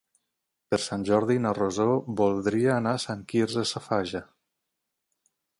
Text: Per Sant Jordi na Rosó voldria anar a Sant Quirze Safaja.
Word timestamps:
Per 0.73 0.79
Sant 0.85 1.03
Jordi 1.09 1.35
na 1.43 1.51
Rosó 1.57 1.87
voldria 2.23 2.73
anar 2.77 2.97
a 2.97 3.05
Sant 3.07 3.23
Quirze 3.35 3.69
Safaja. 3.75 4.27